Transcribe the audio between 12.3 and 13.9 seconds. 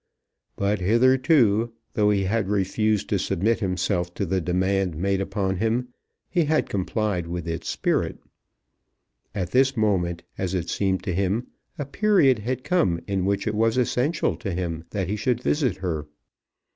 had come in which it was